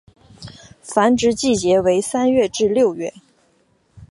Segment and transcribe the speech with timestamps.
[0.81, 3.13] 繁殖季节为三月至六月。